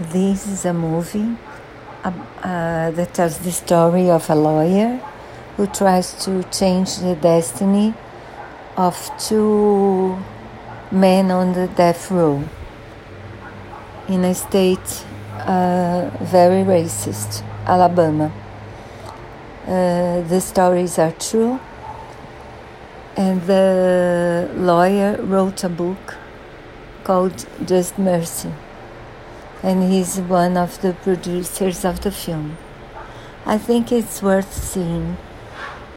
This 0.00 0.46
is 0.46 0.64
a 0.64 0.72
movie 0.72 1.36
uh, 2.02 2.08
uh, 2.42 2.90
that 2.90 3.12
tells 3.12 3.36
the 3.36 3.52
story 3.52 4.08
of 4.08 4.30
a 4.30 4.34
lawyer 4.34 4.98
who 5.58 5.66
tries 5.66 6.14
to 6.24 6.42
change 6.44 6.96
the 7.00 7.14
destiny 7.16 7.92
of 8.78 8.96
two 9.18 10.16
men 10.90 11.30
on 11.30 11.52
the 11.52 11.68
death 11.68 12.10
row 12.10 12.42
in 14.08 14.24
a 14.24 14.34
state 14.34 15.04
uh, 15.40 16.08
very 16.22 16.64
racist, 16.64 17.42
Alabama. 17.66 18.32
Uh, 19.66 20.22
the 20.22 20.40
stories 20.40 20.98
are 20.98 21.12
true, 21.12 21.60
and 23.18 23.42
the 23.42 24.50
lawyer 24.54 25.20
wrote 25.20 25.62
a 25.62 25.68
book 25.68 26.16
called 27.04 27.44
Just 27.66 27.98
Mercy 27.98 28.50
and 29.62 29.92
he's 29.92 30.18
one 30.18 30.56
of 30.56 30.80
the 30.80 30.92
producers 30.92 31.84
of 31.84 32.00
the 32.00 32.10
film. 32.10 32.56
I 33.44 33.58
think 33.58 33.92
it's 33.92 34.22
worth 34.22 34.52
seeing. 34.52 35.16